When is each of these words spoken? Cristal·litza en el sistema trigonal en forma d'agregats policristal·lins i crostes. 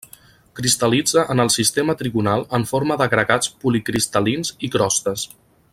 Cristal·litza 0.59 1.25
en 1.33 1.43
el 1.43 1.51
sistema 1.55 1.95
trigonal 1.99 2.45
en 2.59 2.67
forma 2.71 2.97
d'agregats 3.01 3.53
policristal·lins 3.67 4.55
i 4.69 4.73
crostes. 4.77 5.29